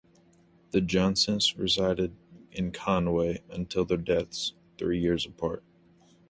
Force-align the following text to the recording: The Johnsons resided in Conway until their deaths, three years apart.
The 0.71 0.81
Johnsons 0.81 1.55
resided 1.59 2.15
in 2.51 2.71
Conway 2.71 3.43
until 3.51 3.85
their 3.85 3.99
deaths, 3.99 4.53
three 4.79 4.99
years 4.99 5.27
apart. 5.27 5.63